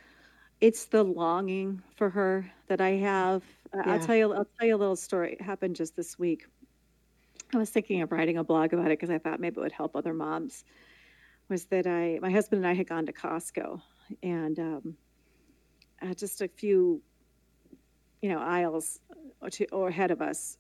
[0.60, 3.42] it's the longing for her that I have.
[3.74, 5.32] I- I'll tell you, I'll tell you a little story.
[5.34, 6.46] It happened just this week.
[7.54, 9.72] I was thinking of writing a blog about it because I thought maybe it would
[9.72, 10.64] help other moms.
[11.48, 13.80] Was that I, my husband and I had gone to Costco,
[14.22, 14.96] and um,
[16.02, 17.02] uh, just a few,
[18.20, 19.00] you know, aisles
[19.40, 20.58] or, two, or ahead of us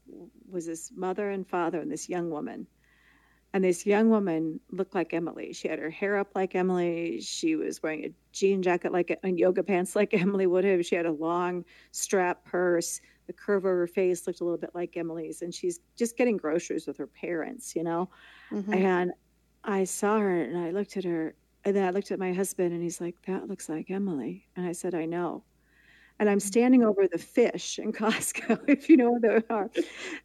[0.48, 2.66] was this mother and father and this young woman.
[3.52, 5.52] And this young woman looked like Emily.
[5.52, 7.20] She had her hair up like Emily.
[7.22, 10.84] She was wearing a jean jacket like and yoga pants like Emily would have.
[10.84, 13.00] She had a long strap purse.
[13.26, 16.36] The curve of her face looked a little bit like Emily's, and she's just getting
[16.36, 18.10] groceries with her parents, you know.
[18.52, 18.76] Mhm.
[18.76, 19.12] And
[19.66, 22.72] I saw her, and I looked at her, and then I looked at my husband,
[22.72, 25.44] and he's like, "That looks like Emily." And I said, "I know."
[26.18, 29.70] And I'm standing over the fish in Costco, if you know where they are.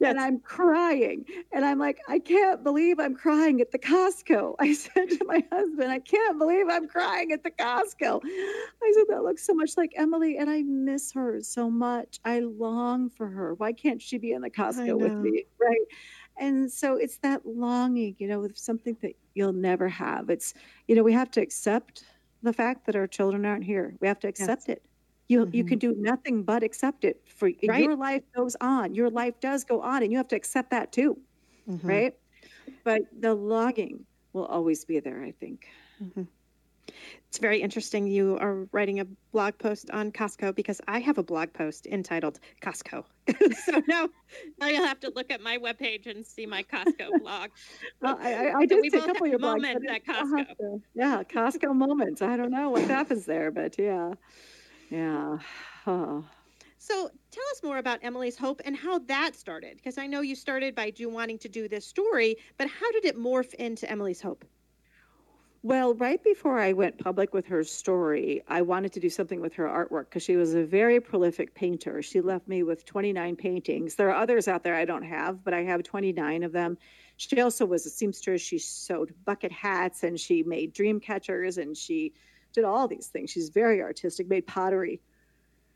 [0.01, 1.25] And I'm crying.
[1.51, 4.55] And I'm like, I can't believe I'm crying at the Costco.
[4.59, 8.21] I said to my husband, I can't believe I'm crying at the Costco.
[8.23, 10.37] I said, that looks so much like Emily.
[10.37, 12.19] And I miss her so much.
[12.25, 13.53] I long for her.
[13.55, 15.45] Why can't she be in the Costco with me?
[15.59, 15.87] Right.
[16.37, 20.29] And so it's that longing, you know, with something that you'll never have.
[20.29, 20.53] It's,
[20.87, 22.03] you know, we have to accept
[22.41, 23.95] the fact that our children aren't here.
[24.01, 24.85] We have to accept it.
[25.29, 25.65] You, you Mhm.
[25.65, 27.21] can do nothing but accept it.
[27.29, 27.89] For Right.
[27.89, 28.95] your life goes on.
[28.95, 31.21] Your life does go on, and you have to accept that too,
[31.65, 32.01] Mhm.
[32.01, 32.15] right?
[32.85, 35.23] But the longing will always be there.
[35.23, 35.67] I think.
[37.27, 38.07] It's very interesting.
[38.07, 42.39] You are writing a blog post on Costco because I have a blog post entitled
[42.61, 43.05] Costco.
[43.65, 44.09] so now,
[44.59, 47.51] now you'll have to look at my webpage and see my Costco blog.
[48.01, 50.57] Well, I, I, I did we see a couple of your moments at Costco.
[50.57, 52.21] to- yeah, Costco moments.
[52.21, 54.13] I don't know what happens there, but yeah,
[54.89, 55.37] yeah.
[55.87, 56.25] Oh.
[56.77, 59.77] So tell us more about Emily's Hope and how that started.
[59.77, 63.05] Because I know you started by do wanting to do this story, but how did
[63.05, 64.43] it morph into Emily's Hope?
[65.63, 69.53] Well, right before I went public with her story, I wanted to do something with
[69.53, 72.01] her artwork because she was a very prolific painter.
[72.01, 73.93] She left me with 29 paintings.
[73.93, 76.79] There are others out there I don't have, but I have 29 of them.
[77.17, 78.41] She also was a seamstress.
[78.41, 82.15] She sewed bucket hats and she made dream catchers and she
[82.53, 83.29] did all these things.
[83.29, 84.99] She's very artistic, made pottery.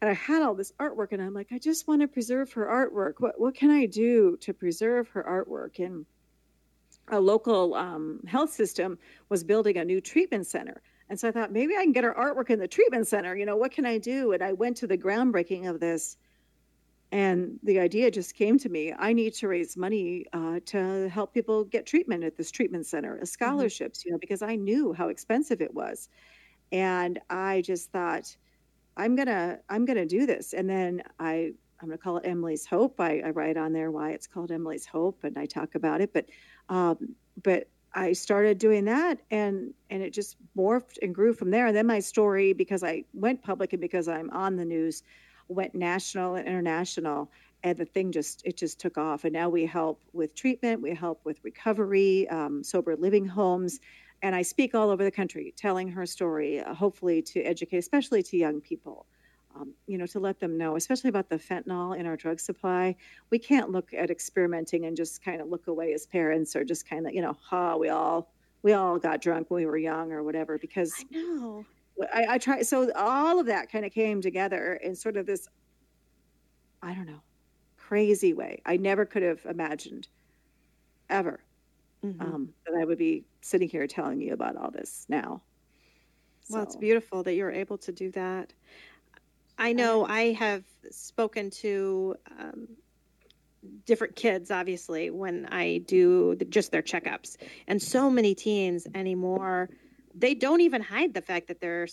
[0.01, 2.65] And I had all this artwork and I'm like, I just want to preserve her
[2.65, 3.19] artwork.
[3.19, 5.77] What what can I do to preserve her artwork?
[5.77, 6.07] And
[7.09, 8.97] a local um, health system
[9.29, 10.81] was building a new treatment center.
[11.09, 13.35] And so I thought maybe I can get her artwork in the treatment center.
[13.35, 14.31] You know, what can I do?
[14.31, 16.17] And I went to the groundbreaking of this.
[17.11, 18.91] And the idea just came to me.
[18.97, 23.19] I need to raise money uh, to help people get treatment at this treatment center,
[23.21, 26.09] uh, scholarships, you know, because I knew how expensive it was.
[26.71, 28.35] And I just thought,
[28.97, 30.53] I'm gonna, I'm gonna do this.
[30.53, 32.99] And then I, I'm gonna call it Emily's Hope.
[32.99, 36.11] I, I write on there why it's called Emily's Hope, and I talk about it.
[36.11, 36.25] But,
[36.69, 41.67] um, but I started doing that and and it just morphed and grew from there.
[41.67, 45.03] And then my story, because I went public and because I'm on the news,
[45.47, 47.31] went national and international.
[47.63, 49.23] And the thing just it just took off.
[49.23, 53.79] And now we help with treatment, we help with recovery, um, sober living homes,
[54.21, 58.23] and I speak all over the country, telling her story, uh, hopefully to educate, especially
[58.23, 59.05] to young people.
[59.57, 62.97] Um, you know, to let them know, especially about the fentanyl in our drug supply.
[63.29, 66.89] We can't look at experimenting and just kind of look away as parents, or just
[66.89, 70.11] kind of, you know, ha, we all we all got drunk when we were young,
[70.11, 70.57] or whatever.
[70.57, 71.65] Because I know.
[72.13, 72.61] I, I try.
[72.63, 75.47] So all of that kind of came together in sort of this,
[76.81, 77.23] I don't know,
[77.77, 78.61] crazy way.
[78.65, 80.09] I never could have imagined,
[81.09, 81.45] ever,
[82.03, 82.35] Mhm.
[82.35, 85.43] um, that I would be sitting here telling you about all this now.
[86.49, 88.53] Well, it's beautiful that you're able to do that.
[89.57, 92.67] I know I have spoken to um,
[93.85, 97.37] different kids, obviously, when I do the, just their checkups.
[97.67, 99.69] And so many teens anymore,
[100.13, 101.87] they don't even hide the fact that they're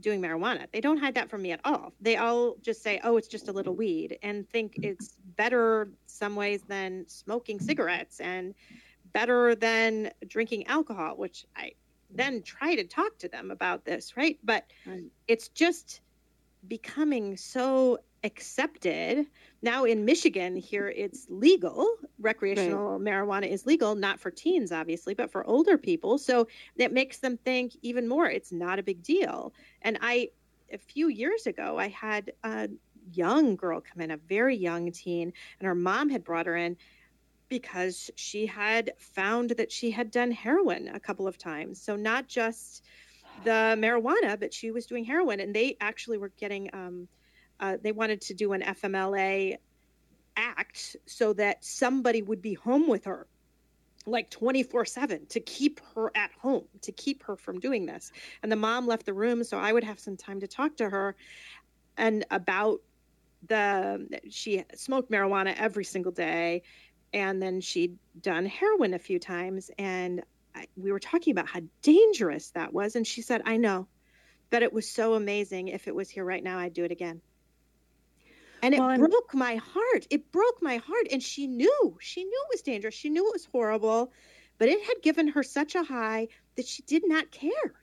[0.00, 0.66] doing marijuana.
[0.72, 1.92] They don't hide that from me at all.
[2.00, 6.36] They all just say, oh, it's just a little weed, and think it's better some
[6.36, 8.54] ways than smoking cigarettes and
[9.12, 11.72] better than drinking alcohol, which I
[12.14, 14.38] then try to talk to them about this, right?
[14.44, 15.04] But Right.
[15.26, 16.00] it's just
[16.68, 19.26] becoming so accepted.
[19.62, 21.86] Now in Michigan, here it's legal.
[22.18, 26.18] Recreational marijuana is legal, not for teens, obviously, but for older people.
[26.18, 26.48] So
[26.78, 29.52] that makes them think even more it's not a big deal.
[29.82, 30.30] And I,
[30.72, 32.68] a few years ago, I had a
[33.12, 36.76] young girl come in, a very young teen, and her mom had brought her in
[37.50, 41.80] because she had found that she had done heroin a couple of times.
[41.80, 42.82] So not just
[43.42, 47.08] the marijuana, but she was doing heroin, and they actually were getting um,
[47.60, 49.56] uh, they wanted to do an FMLA
[50.36, 53.26] act so that somebody would be home with her
[54.06, 58.12] like 24 7 to keep her at home, to keep her from doing this.
[58.42, 60.90] And the mom left the room, so I would have some time to talk to
[60.90, 61.16] her
[61.96, 62.80] and about
[63.46, 66.62] the she smoked marijuana every single day
[67.12, 70.22] and then she'd done heroin a few times and
[70.76, 73.86] we were talking about how dangerous that was and she said i know
[74.50, 77.20] but it was so amazing if it was here right now i'd do it again
[78.62, 82.44] and it well, broke my heart it broke my heart and she knew she knew
[82.48, 84.12] it was dangerous she knew it was horrible
[84.58, 87.74] but it had given her such a high that she did not care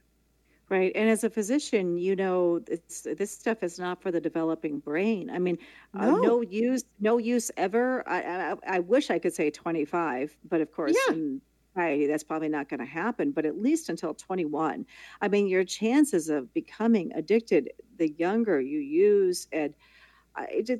[0.71, 0.93] Right.
[0.95, 5.29] And as a physician, you know, this stuff is not for the developing brain.
[5.29, 5.57] I mean,
[5.93, 8.07] no, uh, no use, no use ever.
[8.07, 11.15] I, I, I, wish I could say 25, but of course, yeah.
[11.15, 11.41] in
[11.73, 14.85] society, that's probably not going to happen, but at least until 21.
[15.21, 19.73] I mean, your chances of becoming addicted, the younger you use and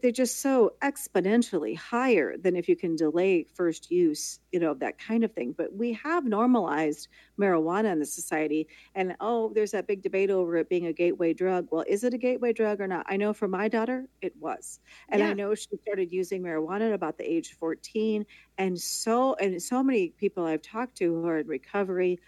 [0.02, 4.98] they're just so exponentially higher than if you can delay first use, you know, that
[4.98, 5.54] kind of thing.
[5.58, 7.10] But we have normalized
[7.40, 11.34] marijuana in the society, and oh, there's that big debate over it being a gateway
[11.34, 11.68] drug.
[11.72, 13.06] Well, is it a gateway drug or not?
[13.10, 15.30] I know for my daughter, it was, and yeah.
[15.30, 18.26] I know she started using marijuana at about the age 14,
[18.58, 22.20] and so and so many people I've talked to who are in recovery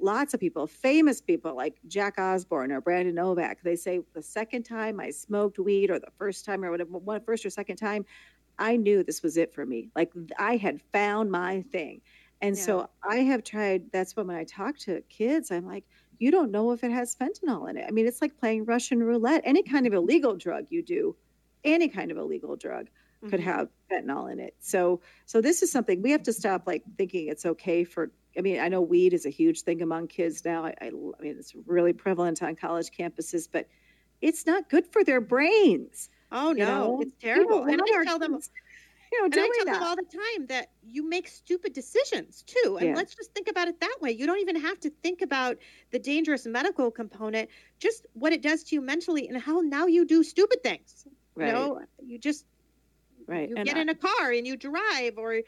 [0.00, 4.62] lots of people, famous people like Jack Osbourne or Brandon Novak, they say the second
[4.64, 8.04] time I smoked weed or the first time or whatever, one first or second time,
[8.58, 9.90] I knew this was it for me.
[9.94, 12.00] Like I had found my thing.
[12.40, 12.62] And yeah.
[12.62, 15.84] so I have tried, that's when when I talk to kids, I'm like,
[16.18, 17.84] you don't know if it has fentanyl in it.
[17.86, 19.42] I mean, it's like playing Russian roulette.
[19.44, 21.16] Any kind of illegal drug you do,
[21.64, 23.30] any kind of illegal drug mm-hmm.
[23.30, 24.54] could have fentanyl in it.
[24.60, 28.40] So so this is something we have to stop like thinking it's okay for I
[28.40, 30.64] mean, I know weed is a huge thing among kids now.
[30.64, 30.90] I, I, I
[31.22, 33.66] mean, it's really prevalent on college campuses, but
[34.22, 36.08] it's not good for their brains.
[36.30, 37.00] Oh no, know?
[37.02, 37.64] it's terrible.
[37.64, 38.38] and I tell them,
[39.12, 39.72] you know, and I tell that.
[39.72, 42.76] them all the time that you make stupid decisions too.
[42.78, 42.94] And yeah.
[42.94, 44.12] let's just think about it that way.
[44.12, 45.56] You don't even have to think about
[45.90, 47.48] the dangerous medical component,
[47.78, 51.06] just what it does to you mentally and how now you do stupid things.
[51.34, 51.48] Right.
[51.48, 52.44] You know, you just
[53.26, 53.48] right.
[53.48, 55.40] You and get I, in a car and you drive or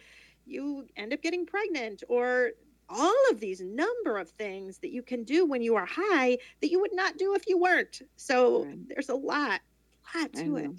[0.47, 2.51] you end up getting pregnant or
[2.91, 6.71] all of these number of things that you can do when you are high that
[6.71, 8.03] you would not do if you weren't.
[8.17, 8.89] So right.
[8.89, 9.61] there's a lot,
[10.15, 10.71] a lot to it.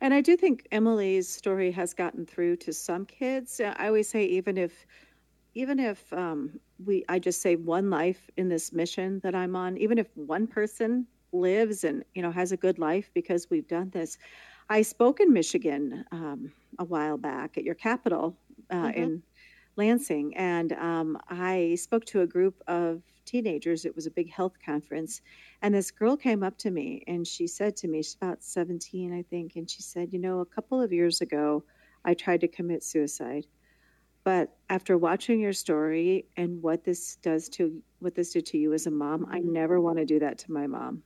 [0.00, 3.60] And I do think Emily's story has gotten through to some kids.
[3.60, 4.86] I always say, even if,
[5.54, 9.78] even if um, we, I just say one life in this mission that I'm on,
[9.78, 13.90] even if one person lives and you know has a good life because we've done
[13.90, 14.16] this.
[14.70, 18.36] I spoke in Michigan um, a while back at your capital
[18.70, 19.02] uh, mm-hmm.
[19.02, 19.22] in
[19.76, 23.84] Lansing, and um, I spoke to a group of teenagers.
[23.84, 25.20] It was a big health conference,
[25.62, 29.12] and this girl came up to me and she said to me, she's about 17,
[29.12, 31.64] I think, and she said, You know, a couple of years ago,
[32.04, 33.46] I tried to commit suicide.
[34.24, 38.72] But after watching your story and what this does to what this did to you
[38.72, 39.52] as a mom, I mm-hmm.
[39.52, 41.02] never want to do that to my mom.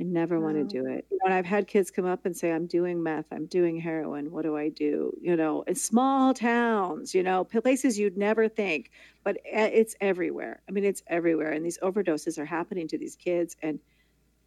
[0.00, 1.06] I never want to do it.
[1.24, 4.42] And I've had kids come up and say, I'm doing meth, I'm doing heroin, what
[4.42, 5.16] do I do?
[5.20, 8.90] You know, in small towns, you know, places you'd never think,
[9.22, 10.60] but it's everywhere.
[10.68, 11.52] I mean, it's everywhere.
[11.52, 13.56] And these overdoses are happening to these kids.
[13.62, 13.78] And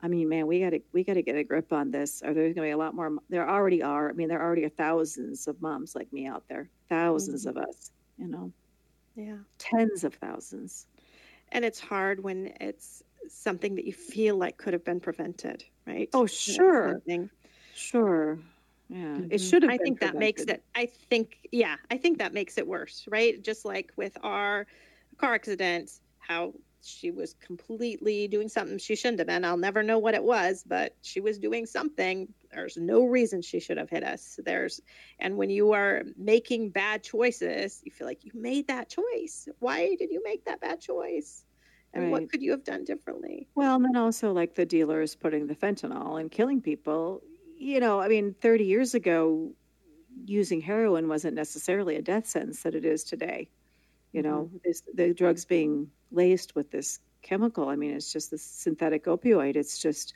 [0.02, 2.22] I mean, man, we got to we got to get a grip on this.
[2.24, 3.18] Or there's going to be a lot more.
[3.30, 4.10] There already are.
[4.10, 6.70] I mean, there already are thousands of moms like me out there.
[6.92, 7.50] 1000s mm-hmm.
[7.50, 7.92] of us.
[8.18, 8.52] You know.
[9.16, 9.38] Yeah.
[9.58, 10.88] Tens of thousands.
[11.52, 16.10] And it's hard when it's something that you feel like could have been prevented, right?
[16.14, 17.02] Oh, sure.
[17.74, 18.40] Sure.
[18.90, 19.32] Yeah, mm-hmm.
[19.32, 19.72] it should have.
[19.72, 20.16] I think prevented.
[20.16, 20.64] that makes it.
[20.76, 23.42] I think, yeah, I think that makes it worse, right?
[23.42, 24.66] Just like with our
[25.18, 29.44] car accident, how she was completely doing something she shouldn't have been.
[29.44, 32.28] I'll never know what it was, but she was doing something.
[32.52, 34.40] There's no reason she should have hit us.
[34.46, 34.80] There's,
[35.20, 39.50] and when you are making bad choices, you feel like you made that choice.
[39.60, 41.44] Why did you make that bad choice?
[42.04, 42.12] Right.
[42.12, 43.48] what could you have done differently?
[43.56, 47.22] Well and then also like the dealers putting the fentanyl and killing people.
[47.58, 49.52] You know i mean 30 years ago
[50.26, 53.50] using heroin wasn't necessarily a death sentence that it is today.
[54.12, 54.58] You know mm-hmm.
[54.64, 59.56] this, the drugs being laced with this chemical i mean it's just the synthetic opioid.
[59.56, 60.14] It's just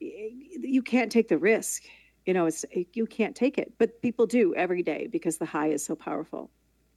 [0.00, 1.84] you can't take the risk.
[2.26, 3.72] You know it's you can't take it.
[3.78, 6.50] But people do every day because the high is so powerful.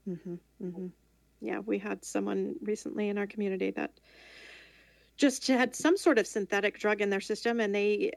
[0.08, 0.36] Mm-hmm.
[0.64, 0.88] Mm-hmm
[1.42, 3.92] yeah, we had someone recently in our community that
[5.20, 8.12] just had some sort of synthetic drug in their system and they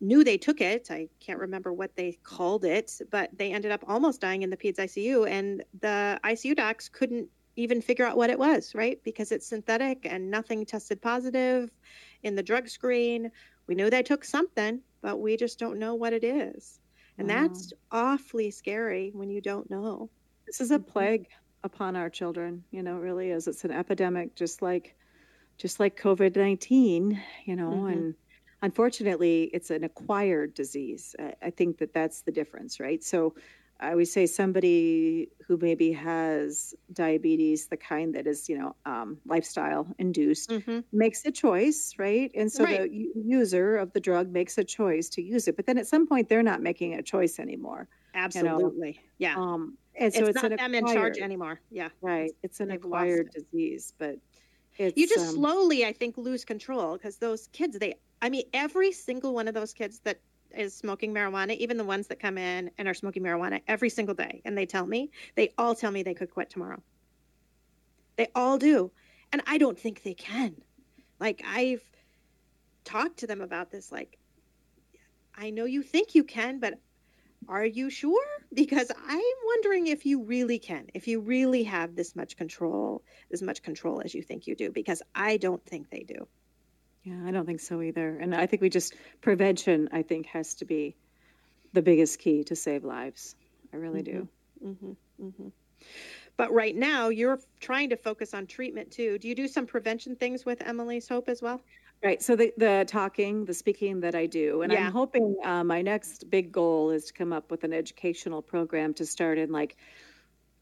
[0.00, 0.90] knew they took it.
[0.90, 4.56] I can't remember what they called it, but they ended up almost dying in the
[4.56, 5.26] PEDS ICU.
[5.28, 9.02] And the ICU docs couldn't even figure out what it was, right?
[9.04, 11.70] Because it's synthetic and nothing tested positive
[12.24, 13.30] in the drug screen.
[13.66, 16.78] We knew they took something, but we just don't know what it is.
[17.16, 17.42] And Wow.
[17.48, 20.10] that's awfully scary when you don't know.
[20.46, 20.90] This is a mm-hmm.
[20.90, 21.26] plague
[21.64, 23.48] upon our children, you know, really is.
[23.48, 24.96] It's an epidemic just like
[25.58, 27.84] just like COVID-19, you know, Mhm.
[27.86, 28.16] and
[28.62, 31.14] unfortunately, it's an acquired disease.
[31.18, 33.02] I, I think that that's the difference, right?
[33.04, 33.34] So
[33.80, 39.20] I always say somebody who maybe has diabetes, the kind that is, you know, um,
[39.26, 40.80] lifestyle induced, Mm-hmm.
[40.92, 42.30] makes a choice, right?
[42.34, 42.84] And so Right.
[42.84, 46.06] the user of the drug makes a choice to use it, but then at some
[46.06, 47.88] point they're not making a choice anymore.
[48.14, 49.00] Absolutely.
[49.18, 49.36] yeah.
[49.36, 51.60] Um, and it's, so it's, not an them in charge anymore.
[51.70, 51.88] Yeah.
[52.00, 52.32] Right.
[52.42, 53.44] It's an they've acquired it.
[53.50, 54.18] disease, but
[54.78, 58.44] it's you just um, slowly i think lose control because those kids they i mean
[58.52, 60.20] every single one of those kids that
[60.56, 64.14] is smoking marijuana even the ones that come in and are smoking marijuana every single
[64.14, 66.80] day and they tell me they all tell me they could quit tomorrow
[68.16, 68.90] they all do
[69.32, 70.54] and i don't think they can
[71.20, 71.82] like i've
[72.84, 74.18] talked to them about this like
[75.36, 76.74] i know you think you can but
[77.48, 82.14] are you sure because i'm wondering if you really can if you really have this
[82.16, 83.02] much control
[83.32, 86.26] as much control as you think you do because I don't think they do.
[87.02, 88.16] Yeah, I don't think so either.
[88.16, 89.88] And I think we just prevention.
[89.92, 90.96] I think has to be
[91.72, 93.36] the biggest key to save lives.
[93.72, 94.28] I really do.
[94.62, 95.48] hmm hmm
[96.36, 99.18] But right now, you're trying to focus on treatment too.
[99.18, 101.60] Do you do some prevention things with Emily's Hope as well?
[102.04, 102.22] Right.
[102.22, 104.86] So the the talking, the speaking that I do, and Yeah.
[104.86, 108.92] I'm hoping uh, my next big goal is to come up with an educational program
[108.94, 109.76] to start in like.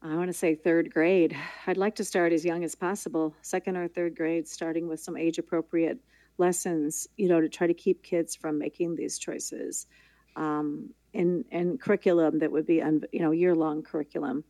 [0.01, 1.33] I want to say third grade.
[1.65, 5.15] I'd like to start as young as possible, second or third grade, starting with some
[5.15, 5.97] age appropriate
[6.37, 9.87] lessons, you know, to try to keep kids from making these choices.
[10.35, 14.43] Um, and, and curriculum that would be, un, you know, year long curriculum.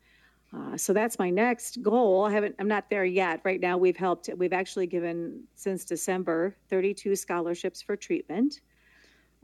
[0.55, 2.25] Uh, so that's my next goal.
[2.25, 3.41] I haven't, I'm not there yet.
[3.43, 8.61] Right now, we've helped, we've actually given since December 32 scholarships for treatment.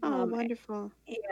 [0.01, 0.91] Oh, Um, wonderful.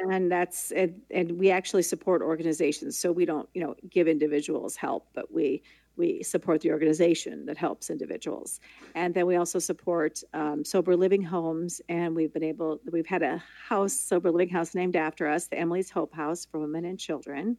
[0.10, 4.76] and that's and, and we actually support organizations so we don't you know give individuals
[4.76, 5.64] help but we
[5.96, 8.60] we support the organization that helps individuals
[8.94, 13.24] and then we also support um, sober living homes and we've been able we've had
[13.24, 17.00] a house sober living house named after us the emily's hope house for women and
[17.00, 17.56] children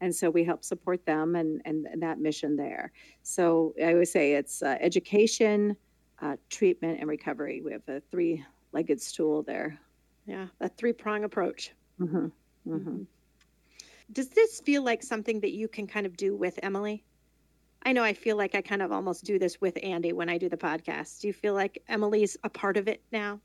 [0.00, 2.92] and so we help support them and and, and that mission there
[3.22, 5.76] so i would say it's uh, education
[6.22, 9.78] uh, treatment and recovery we have a three-legged stool there
[10.26, 11.72] Yeah, a three prong approach.
[11.98, 12.26] hmm
[12.64, 13.02] hmm
[14.12, 17.04] Does this feel like something that you can kind of do with Emily?
[17.82, 20.36] I know I feel like I kind of almost do this with Andy when I
[20.38, 21.20] do the podcast.
[21.20, 23.40] Do you feel like Emily's a part of it now?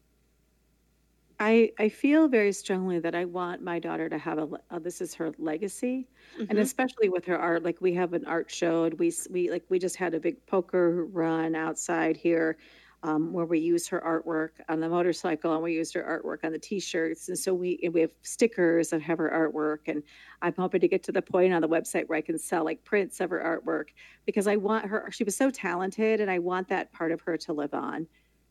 [1.37, 5.01] I, I feel very strongly that I want my daughter to have a, uh, this
[5.01, 6.09] is her legacy
[6.47, 6.59] and Mhm.
[6.59, 9.77] especially with her art like we have an art show and we we like we
[9.77, 12.57] just had a big poker run outside here
[13.03, 16.53] um, where we use her artwork on the motorcycle and we used her artwork on
[16.53, 20.03] the t-shirts and so we and we have stickers that have her artwork and
[20.41, 22.85] I'm hoping to get to the point on the website where I can sell like
[22.85, 23.89] prints of her artwork
[24.25, 27.35] because I want her she was so talented and I want that part of her
[27.39, 28.07] to live on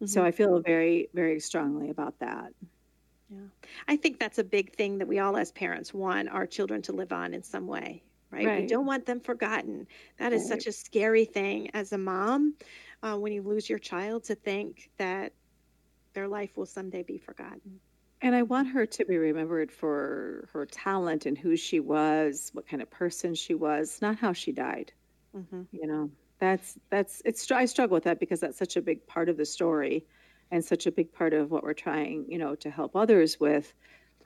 [0.07, 0.25] so Mhm.
[0.25, 2.53] I feel very very strongly about that
[3.89, 6.93] I think that's a big thing that we all as parents want our children to
[6.93, 8.53] live on in some way, right?
[8.53, 9.87] We don't want them forgotten.
[10.19, 10.47] That is Right.
[10.47, 12.57] such a scary thing as a mom
[13.03, 15.35] uh, when you lose your child to think that
[16.15, 17.81] their life will someday be forgotten.
[18.21, 22.67] And I want her to be remembered for her talent and who she was, what
[22.67, 24.93] kind of person she was, not how she died.
[25.33, 27.51] hmm You know, that's that's it's.
[27.53, 30.09] I struggle with that because that's such a big part of the story,
[30.55, 33.75] and such a big part of what we're trying, you know, to help others with.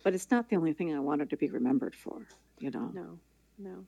[0.04, 2.20] But it's not the only thing I wanted to be remembered for.
[2.58, 2.90] You know.
[2.92, 3.18] No,
[3.58, 3.86] no.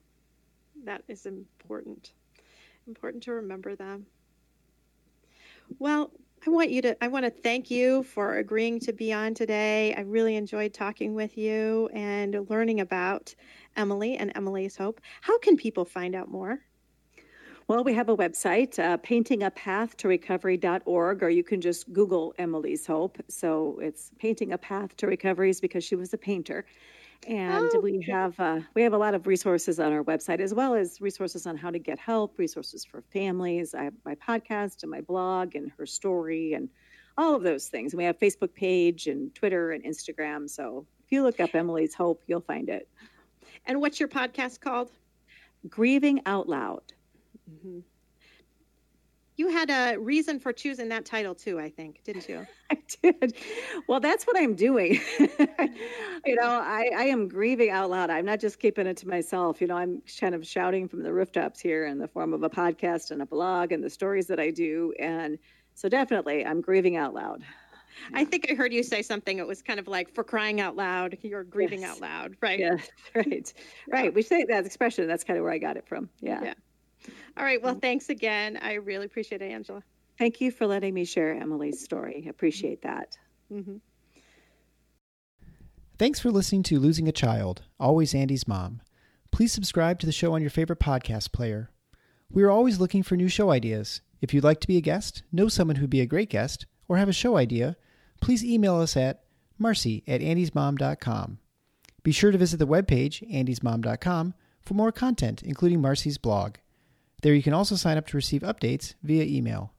[0.84, 2.12] That is important.
[2.88, 4.06] Important to remember them.
[5.78, 6.12] Well,
[6.46, 9.94] I want you to I want to thank you for agreeing to be on today.
[9.94, 13.34] I really enjoyed talking with you and learning about
[13.76, 15.02] Emily and Emily's Hope.
[15.20, 16.58] How can people find out more?
[17.70, 23.18] Well, we have a website, uh, paintingapath-to-recovery.org, or you can just Google Emily's Hope.
[23.28, 26.66] So it's Painting a Path to Recovery is because she was a painter.
[27.28, 28.10] And Oh, we okay.
[28.10, 31.46] have uh, we have a lot of resources on our website, as well as resources
[31.46, 33.72] on how to get help, resources for families.
[33.72, 36.68] I have my podcast and my blog and her story and
[37.16, 37.92] all of those things.
[37.92, 40.50] And we have Facebook page and Twitter and Instagram.
[40.50, 42.88] So if you look up Emily's Hope, you'll find it.
[43.64, 44.90] And what's your podcast called?
[45.68, 46.94] Grieving Out Loud.
[47.50, 47.80] Mm-hmm.
[49.36, 52.46] You had a reason for choosing that title too, I think, didn't you?
[52.70, 53.34] I did.
[53.86, 55.00] Well, that's what I'm doing.
[55.18, 58.10] you know, I, I am grieving out loud.
[58.10, 59.60] I'm not just keeping it to myself.
[59.62, 62.50] You know, I'm kind of shouting from the rooftops here in the form of a
[62.50, 64.92] podcast and a blog and the stories that I do.
[64.98, 65.38] And
[65.74, 67.42] so definitely I'm grieving out loud.
[68.12, 69.38] I think I heard you say something.
[69.38, 71.16] It was kind of like for crying out loud.
[71.22, 71.90] You're grieving Yes.
[71.92, 72.58] out loud, right?
[72.58, 73.52] Yes, right,
[73.88, 74.12] right.
[74.14, 75.06] We say that expression.
[75.06, 76.10] That's kind of where I got it from.
[76.20, 76.40] Yeah.
[76.42, 76.54] Yeah.
[77.36, 77.60] All right.
[77.62, 78.58] Well, thanks again.
[78.62, 79.82] I really appreciate it, Angela.
[80.18, 82.26] Thank you for letting me share Emily's story.
[82.28, 83.16] Appreciate that.
[83.50, 83.76] hmm
[85.98, 88.80] Thanks for listening to Losing a Child, Always Andy's Mom.
[89.30, 91.70] Please subscribe to the show on your favorite podcast player.
[92.30, 94.00] We are always looking for new show ideas.
[94.22, 96.96] If you'd like to be a guest, know someone who'd be a great guest, or
[96.96, 97.76] have a show idea,
[98.22, 99.24] please email us at
[99.58, 101.38] marcy at andysmom.com.
[102.02, 106.56] Be sure to visit the webpage, andysmom.com, for more content, including Marcy's blog.
[107.22, 109.74] There you can also sign up to receive updates via email.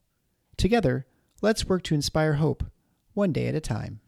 [0.58, 1.08] Together,
[1.42, 2.64] let's work to inspire hope,
[3.14, 4.00] one day at a time.